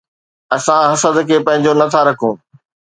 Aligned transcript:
اسان 0.55 0.81
حسد 0.91 1.15
کي 1.27 1.37
پنهنجو 1.45 1.73
نه 1.79 1.85
ٿا 1.93 2.01
رکون 2.07 2.35